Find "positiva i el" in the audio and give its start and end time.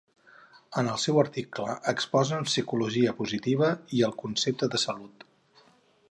3.19-4.15